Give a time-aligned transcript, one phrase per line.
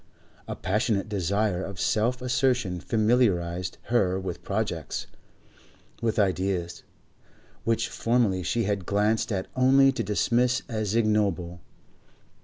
[0.47, 5.05] A passionate desire of self assertion familiarised her with projects,
[6.01, 6.81] with ideas,
[7.65, 11.61] which formerly she had glanced at only to dismiss as ignoble.